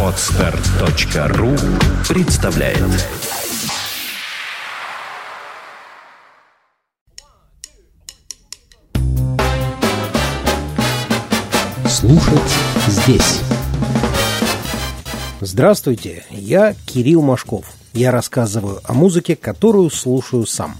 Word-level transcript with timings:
Отстар.ру 0.00 1.50
представляет 2.08 2.78
Слушать 11.88 12.38
здесь 12.86 13.40
Здравствуйте, 15.40 16.24
я 16.30 16.76
Кирилл 16.86 17.22
Машков. 17.22 17.72
Я 17.92 18.12
рассказываю 18.12 18.82
о 18.84 18.92
музыке, 18.94 19.34
которую 19.34 19.90
слушаю 19.90 20.46
сам. 20.46 20.76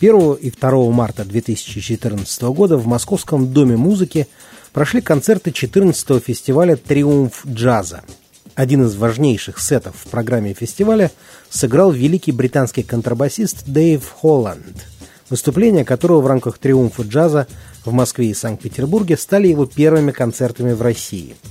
1 0.00 0.34
и 0.34 0.50
2 0.50 0.90
марта 0.90 1.24
2014 1.24 2.42
года 2.42 2.76
в 2.76 2.86
Московском 2.86 3.54
Доме 3.54 3.78
музыки 3.78 4.28
прошли 4.74 5.00
концерты 5.00 5.50
14-го 5.50 6.18
фестиваля 6.18 6.76
«Триумф 6.76 7.46
джаза». 7.46 8.02
Один 8.56 8.84
из 8.84 8.96
важнейших 8.96 9.58
сетов 9.58 9.94
в 9.96 10.10
программе 10.10 10.52
фестиваля 10.52 11.10
сыграл 11.48 11.92
великий 11.92 12.32
британский 12.32 12.82
контрабасист 12.82 13.64
Дэйв 13.66 14.04
Холланд, 14.20 14.84
выступления 15.30 15.84
которого 15.84 16.20
в 16.20 16.26
рамках 16.26 16.58
«Триумфа 16.58 17.02
джаза» 17.02 17.46
в 17.84 17.92
Москве 17.92 18.26
и 18.26 18.34
Санкт-Петербурге 18.34 19.16
стали 19.16 19.46
его 19.46 19.64
первыми 19.64 20.10
концертами 20.10 20.72
в 20.72 20.82
России– 20.82 21.36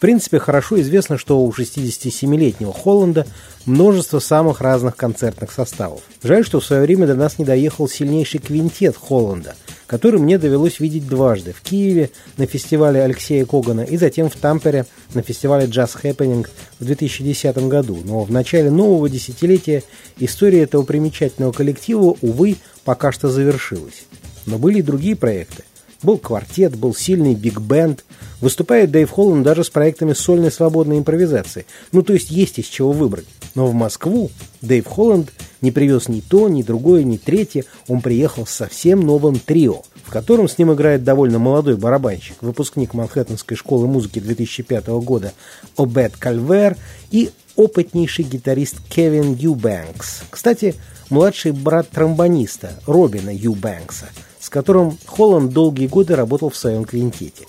принципе, 0.00 0.38
хорошо 0.38 0.80
известно, 0.80 1.18
что 1.18 1.40
у 1.40 1.50
67-летнего 1.52 2.72
Холланда 2.72 3.26
множество 3.66 4.18
самых 4.18 4.60
разных 4.60 4.96
концертных 4.96 5.52
составов. 5.52 6.00
Жаль, 6.22 6.44
что 6.44 6.58
в 6.58 6.64
свое 6.64 6.82
время 6.82 7.06
до 7.06 7.14
нас 7.14 7.38
не 7.38 7.44
доехал 7.44 7.88
сильнейший 7.88 8.40
квинтет 8.40 8.96
Холланда, 8.96 9.54
который 9.86 10.18
мне 10.18 10.38
довелось 10.38 10.80
видеть 10.80 11.06
дважды 11.06 11.52
в 11.52 11.60
Киеве 11.60 12.10
на 12.38 12.46
фестивале 12.46 13.02
Алексея 13.02 13.44
Когана 13.44 13.82
и 13.82 13.96
затем 13.96 14.30
в 14.30 14.36
Тампере 14.36 14.86
на 15.14 15.22
фестивале 15.22 15.66
Jazz 15.66 16.00
Happening 16.02 16.48
в 16.78 16.84
2010 16.84 17.68
году. 17.68 17.98
Но 18.02 18.24
в 18.24 18.30
начале 18.30 18.70
нового 18.70 19.08
десятилетия 19.08 19.84
история 20.18 20.62
этого 20.62 20.82
примечательного 20.82 21.52
коллектива, 21.52 22.16
увы, 22.22 22.56
пока 22.84 23.12
что 23.12 23.28
завершилась. 23.28 24.04
Но 24.46 24.58
были 24.58 24.78
и 24.78 24.82
другие 24.82 25.14
проекты. 25.14 25.64
Был 26.02 26.16
квартет, 26.16 26.76
был 26.76 26.94
сильный 26.94 27.34
биг-бенд. 27.34 28.04
Выступает 28.40 28.90
Дэйв 28.90 29.10
Холланд 29.10 29.44
даже 29.44 29.64
с 29.64 29.70
проектами 29.70 30.14
сольной 30.14 30.50
свободной 30.50 30.98
импровизации. 30.98 31.66
Ну, 31.92 32.02
то 32.02 32.14
есть 32.14 32.30
есть 32.30 32.58
из 32.58 32.66
чего 32.66 32.92
выбрать. 32.92 33.26
Но 33.54 33.66
в 33.66 33.74
Москву 33.74 34.30
Дэйв 34.62 34.86
Холланд 34.86 35.30
не 35.60 35.70
привез 35.70 36.08
ни 36.08 36.20
то, 36.20 36.48
ни 36.48 36.62
другое, 36.62 37.02
ни 37.02 37.18
третье. 37.18 37.64
Он 37.86 38.00
приехал 38.00 38.46
с 38.46 38.50
совсем 38.50 39.00
новым 39.00 39.38
трио, 39.38 39.82
в 40.04 40.10
котором 40.10 40.48
с 40.48 40.56
ним 40.56 40.72
играет 40.72 41.04
довольно 41.04 41.38
молодой 41.38 41.76
барабанщик, 41.76 42.42
выпускник 42.42 42.94
Манхэттенской 42.94 43.56
школы 43.58 43.86
музыки 43.86 44.20
2005 44.20 44.86
года 45.04 45.34
Обет 45.76 46.16
Кальвер 46.16 46.78
и 47.10 47.30
опытнейший 47.56 48.24
гитарист 48.24 48.76
Кевин 48.88 49.34
Юбэнкс. 49.34 50.22
Кстати, 50.30 50.76
младший 51.10 51.52
брат 51.52 51.90
тромбониста 51.90 52.72
Робина 52.86 53.34
Юбэнкса– 53.34 54.08
с 54.40 54.48
которым 54.48 54.98
Холланд 55.06 55.52
долгие 55.52 55.86
годы 55.86 56.16
работал 56.16 56.50
в 56.50 56.56
своем 56.56 56.84
квинтете. 56.84 57.46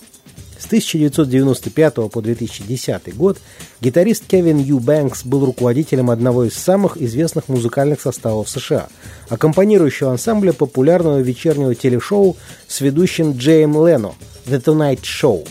С 0.58 0.66
1995 0.66 1.94
по 2.12 2.22
2010 2.22 3.16
год 3.16 3.38
гитарист 3.80 4.24
Кевин 4.28 4.58
Ю 4.58 4.78
Бэнкс 4.78 5.24
был 5.24 5.44
руководителем 5.44 6.08
одного 6.08 6.44
из 6.44 6.54
самых 6.54 6.96
известных 6.98 7.48
музыкальных 7.48 8.00
составов 8.00 8.48
США, 8.48 8.88
аккомпанирующего 9.28 10.12
ансамбля 10.12 10.52
популярного 10.52 11.18
вечернего 11.18 11.74
телешоу 11.74 12.36
с 12.68 12.80
ведущим 12.80 13.32
Джейм 13.32 13.72
Лено 13.84 14.14
«The 14.46 14.62
Tonight 14.62 15.00
Show». 15.02 15.48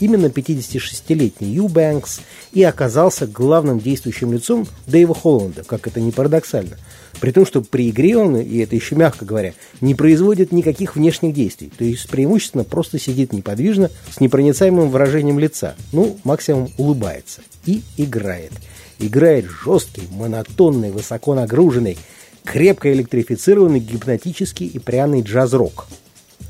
Именно 0.00 0.26
56-летний 0.26 1.48
Ю 1.48 1.68
Бэнкс 1.68 2.20
и 2.52 2.62
оказался 2.62 3.26
главным 3.26 3.80
действующим 3.80 4.32
лицом 4.32 4.66
Дэйва 4.86 5.14
Холланда, 5.14 5.64
как 5.64 5.86
это 5.86 6.00
не 6.00 6.12
парадоксально– 6.12 6.76
при 7.20 7.32
том, 7.32 7.46
что 7.46 7.62
при 7.62 7.90
игре 7.90 8.16
он, 8.16 8.36
и 8.36 8.58
это 8.58 8.76
еще 8.76 8.94
мягко 8.94 9.24
говоря, 9.24 9.54
не 9.80 9.94
производит 9.94 10.52
никаких 10.52 10.94
внешних 10.94 11.34
действий. 11.34 11.70
То 11.76 11.84
есть 11.84 12.08
преимущественно 12.08 12.64
просто 12.64 12.98
сидит 12.98 13.32
неподвижно 13.32 13.90
с 14.10 14.20
непроницаемым 14.20 14.90
выражением 14.90 15.38
лица. 15.38 15.74
Ну, 15.92 16.18
максимум 16.24 16.70
улыбается. 16.78 17.40
И 17.66 17.82
играет. 17.96 18.52
Играет 18.98 19.46
жесткий, 19.46 20.02
монотонный, 20.12 20.90
высоко 20.90 21.34
нагруженный, 21.34 21.98
крепко 22.44 22.92
электрифицированный, 22.92 23.80
гипнотический 23.80 24.66
и 24.66 24.78
пряный 24.78 25.22
джаз-рок. 25.22 25.86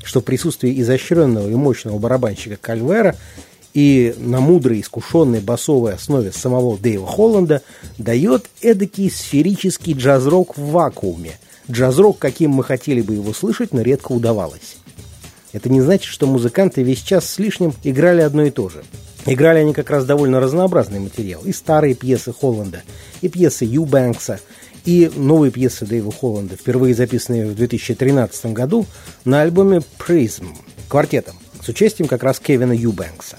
Что 0.03 0.21
в 0.21 0.23
присутствии 0.23 0.79
изощренного 0.81 1.49
и 1.49 1.55
мощного 1.55 1.99
барабанщика 1.99 2.57
Кальвера 2.57 3.15
и 3.73 4.15
на 4.17 4.39
мудрой, 4.39 4.81
искушенной 4.81 5.41
басовой 5.41 5.93
основе 5.93 6.31
самого 6.31 6.77
Дэйва 6.77 7.07
Холланда 7.07 7.61
дает 7.97 8.49
эдакий 8.61 9.11
сферический 9.11 9.93
джаз-рок 9.93 10.57
в 10.57 10.71
вакууме. 10.71 11.39
Джаз-рок, 11.69 12.17
каким 12.17 12.51
мы 12.51 12.63
хотели 12.63 13.01
бы 13.01 13.13
его 13.13 13.33
слышать, 13.33 13.73
но 13.73 13.81
редко 13.81 14.11
удавалось. 14.11 14.77
Это 15.51 15.69
не 15.69 15.81
значит, 15.81 16.05
что 16.05 16.27
музыканты 16.27 16.83
весь 16.83 17.01
час 17.01 17.29
с 17.29 17.39
лишним 17.39 17.73
играли 17.83 18.21
одно 18.21 18.43
и 18.43 18.51
то 18.51 18.69
же. 18.69 18.83
Играли 19.25 19.59
они 19.59 19.73
как 19.73 19.89
раз 19.89 20.05
довольно 20.05 20.39
разнообразный 20.39 20.99
материал. 20.99 21.41
И 21.43 21.51
старые 21.51 21.93
пьесы 21.93 22.33
Холланда, 22.33 22.83
и 23.21 23.29
пьесы 23.29 23.65
Ю 23.65 23.85
Бэнкса, 23.85 24.39
и 24.85 25.11
новые 25.15 25.51
пьесы 25.51 25.85
Дэйва 25.85 26.11
Холланда, 26.11 26.55
впервые 26.55 26.95
записанные 26.95 27.45
в 27.47 27.55
2013 27.55 28.47
году 28.47 28.85
на 29.25 29.41
альбоме 29.41 29.81
Prism 29.99 30.47
квартетом 30.87 31.35
с 31.61 31.67
участием 31.67 32.07
как 32.07 32.23
раз 32.23 32.39
Кевина 32.39 32.73
Ю 32.73 32.91
Бэнкса. 32.91 33.37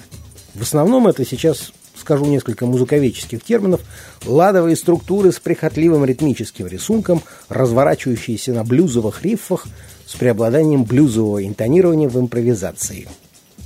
В 0.55 0.63
основном 0.63 1.07
это 1.07 1.25
сейчас 1.25 1.73
скажу 1.97 2.25
несколько 2.25 2.67
музыковедческих 2.67 3.43
терминов, 3.45 3.81
ладовые 4.25 4.77
структуры 4.77 5.33
с 5.33 5.39
прихотливым 5.39 6.05
ритмическим 6.05 6.67
рисунком, 6.67 7.23
разворачивающиеся 7.49 8.53
на 8.53 8.65
блюзовых 8.65 9.23
риффах 9.23 9.67
с 10.07 10.15
преобладанием 10.15 10.85
блюзового 10.85 11.47
интонирования 11.47 12.09
в 12.09 12.19
импровизации– 12.19 13.07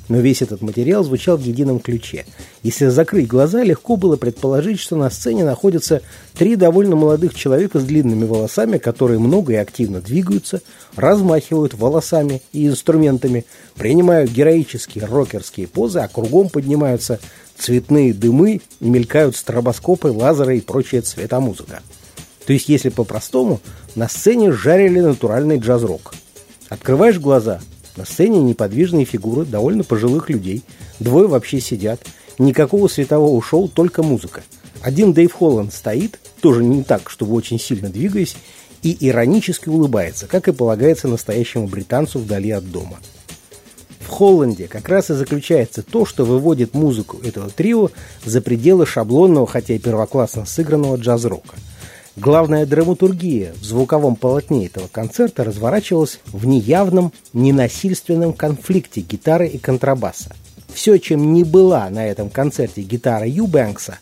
но 0.08 0.18
весь 0.18 0.42
этот 0.42 0.60
материал 0.60 1.02
звучал 1.04 1.36
в 1.36 1.42
едином 1.42 1.80
ключе. 1.80 2.26
Если 2.62 2.86
закрыть 2.88 3.26
глаза, 3.26 3.62
легко 3.62 3.96
было 3.96 4.16
предположить, 4.16 4.78
что 4.78 4.96
на 4.96 5.10
сцене 5.10 5.44
находятся 5.44 6.02
три 6.34 6.56
довольно 6.56 6.96
молодых 6.96 7.34
человека 7.34 7.80
с 7.80 7.84
длинными 7.84 8.24
волосами, 8.24 8.78
которые 8.78 9.18
много 9.18 9.54
и 9.54 9.56
активно 9.56 10.00
двигаются, 10.00 10.60
размахивают 10.96 11.74
волосами 11.74 12.42
и 12.52 12.66
инструментами, 12.66 13.44
принимают 13.76 14.30
героические 14.30 15.06
рокерские 15.06 15.66
позы, 15.66 16.00
а 16.00 16.08
кругом 16.08 16.48
поднимаются 16.48 17.18
цветные 17.56 18.12
дымы, 18.12 18.60
мелькают 18.80 19.36
стробоскопы, 19.36 20.08
лазеры 20.08 20.58
и 20.58 20.60
прочая 20.60 21.02
цветомузыка. 21.02 21.80
То 22.46 22.52
есть, 22.52 22.68
если 22.68 22.90
по-простому, 22.90 23.60
на 23.94 24.08
сцене 24.08 24.52
жарили 24.52 25.00
натуральный 25.00 25.58
джаз-рок. 25.58 26.14
Открываешь 26.68 27.18
глаза– 27.18 27.60
на 27.96 28.04
сцене 28.04 28.40
неподвижные 28.40 29.04
фигуры 29.04 29.44
довольно 29.44 29.84
пожилых 29.84 30.30
людей. 30.30 30.62
Двое 30.98 31.28
вообще 31.28 31.60
сидят. 31.60 32.00
Никакого 32.38 32.88
светового 32.88 33.40
шоу, 33.42 33.68
только 33.68 34.02
музыка. 34.02 34.42
Один 34.82 35.12
Дэйв 35.12 35.32
Холланд 35.32 35.72
стоит, 35.72 36.18
тоже 36.40 36.64
не 36.64 36.82
так, 36.82 37.08
чтобы 37.08 37.34
очень 37.34 37.60
сильно 37.60 37.88
двигаясь, 37.88 38.36
и 38.82 38.96
иронически 39.08 39.68
улыбается, 39.68 40.26
как 40.26 40.48
и 40.48 40.52
полагается 40.52 41.08
настоящему 41.08 41.68
британцу 41.68 42.18
вдали 42.18 42.50
от 42.50 42.70
дома. 42.70 42.98
В 44.00 44.08
Холланде 44.08 44.68
как 44.68 44.88
раз 44.88 45.10
и 45.10 45.14
заключается 45.14 45.82
то, 45.82 46.04
что 46.04 46.24
выводит 46.24 46.74
музыку 46.74 47.18
этого 47.24 47.48
трио 47.48 47.90
за 48.24 48.42
пределы 48.42 48.84
шаблонного, 48.84 49.46
хотя 49.46 49.74
и 49.74 49.78
первоклассно 49.78 50.44
сыгранного 50.44 50.96
джаз-рока– 50.96 51.54
Главная 52.16 52.64
драматургия 52.64 53.52
в 53.54 53.64
звуковом 53.64 54.14
полотне 54.14 54.66
этого 54.66 54.86
концерта 54.86 55.42
разворачивалась 55.42 56.20
в 56.26 56.46
неявном, 56.46 57.12
ненасильственном 57.32 58.32
конфликте 58.32 59.00
гитары 59.00 59.48
и 59.48 59.58
контрабаса. 59.58 60.36
Все, 60.72 60.98
чем 60.98 61.32
не 61.32 61.42
была 61.42 61.90
на 61.90 62.06
этом 62.06 62.30
концерте 62.30 62.82
гитара 62.82 63.26
Юбэнкса, 63.26 63.98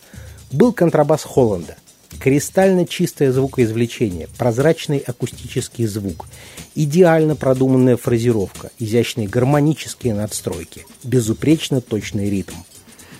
был 0.50 0.74
контрабас 0.74 1.22
Холланда. 1.22 1.76
Кристально 2.20 2.86
чистое 2.86 3.32
звукоизвлечение, 3.32 4.28
прозрачный 4.36 4.98
акустический 4.98 5.86
звук, 5.86 6.26
идеально 6.74 7.34
продуманная 7.34 7.96
фразировка, 7.96 8.70
изящные 8.78 9.26
гармонические 9.26 10.12
надстройки, 10.12 10.84
безупречно 11.02 11.80
точный 11.80 12.28
ритм– 12.28 12.56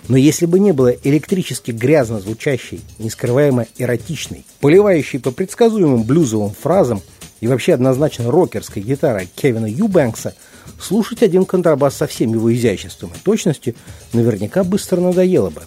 но 0.07 0.17
если 0.17 0.45
бы 0.45 0.59
не 0.59 0.71
было 0.71 0.89
электрически 0.89 1.71
грязно 1.71 2.19
звучащей, 2.19 2.81
нескрываемо 2.99 3.67
эротичной, 3.77 4.45
поливающей 4.59 5.19
по 5.19 5.31
предсказуемым 5.31 6.03
блюзовым 6.03 6.51
фразам 6.51 7.01
и 7.39 7.47
вообще 7.47 7.73
однозначно 7.73 8.29
рокерской 8.29 8.81
гитарой 8.81 9.29
Кевина 9.35 9.65
Юбэнкса, 9.65 10.35
слушать 10.79 11.23
один 11.23 11.45
контрабас 11.45 11.95
со 11.95 12.07
всем 12.07 12.33
его 12.33 12.53
изяществом 12.53 13.11
и 13.15 13.23
точностью 13.23 13.75
наверняка 14.11 14.63
быстро 14.63 14.99
надоело 14.99 15.49
бы. 15.49 15.63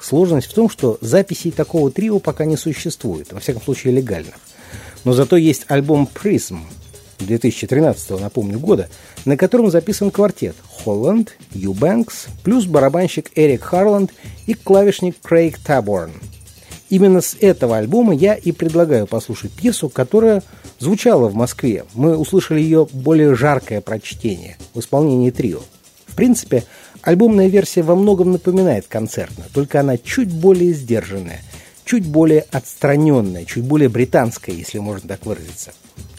Сложность 0.00 0.48
в 0.48 0.54
том, 0.54 0.68
что 0.68 0.98
записей 1.00 1.52
такого 1.52 1.90
трио 1.90 2.18
пока 2.18 2.44
не 2.44 2.56
существует, 2.56 3.32
во 3.32 3.40
всяком 3.40 3.62
случае 3.62 3.94
легальных. 3.94 4.34
Но 5.04 5.12
зато 5.12 5.36
есть 5.36 5.64
альбом 5.68 6.08
Prism, 6.12 6.58
2013, 7.24 8.20
напомню, 8.20 8.58
года, 8.58 8.88
на 9.24 9.36
котором 9.36 9.70
записан 9.70 10.10
квартет 10.10 10.56
Холланд, 10.66 11.36
Юбэнкс, 11.54 12.26
плюс 12.42 12.66
барабанщик 12.66 13.30
Эрик 13.34 13.62
Харланд 13.62 14.12
и 14.46 14.54
клавишник 14.54 15.16
Крейг 15.20 15.58
Таборн. 15.58 16.12
Именно 16.92 17.22
с 17.22 17.34
этого 17.40 17.78
альбома 17.78 18.14
я 18.14 18.34
и 18.34 18.52
предлагаю 18.52 19.06
послушать 19.06 19.52
пьесу, 19.52 19.88
которая 19.88 20.42
звучала 20.78 21.28
в 21.28 21.34
Москве. 21.34 21.84
Мы 21.94 22.18
услышали 22.18 22.60
ее 22.60 22.86
более 22.92 23.34
жаркое 23.34 23.80
прочтение 23.80 24.58
в 24.74 24.80
исполнении 24.80 25.30
трио. 25.30 25.60
В 26.06 26.14
принципе, 26.14 26.64
альбомная 27.00 27.48
версия 27.48 27.82
во 27.82 27.96
многом 27.96 28.32
напоминает 28.32 28.86
концертную, 28.88 29.48
только 29.54 29.80
она 29.80 29.96
чуть 29.96 30.30
более 30.30 30.74
сдержанная, 30.74 31.40
чуть 31.86 32.06
более 32.06 32.42
отстраненная, 32.50 33.46
чуть 33.46 33.64
более 33.64 33.88
британская, 33.88 34.52
если 34.52 34.78
можно 34.78 35.08
так 35.08 35.24
выразиться. 35.24 35.72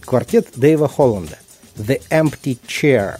Квартет 0.05 0.49
Дэйва 0.55 0.87
Холланда 0.87 1.39
«The 1.77 2.01
Empty 2.09 2.57
Chair». 2.67 3.19